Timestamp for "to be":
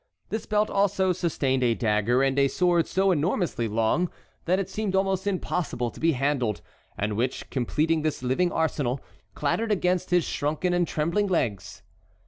5.91-6.13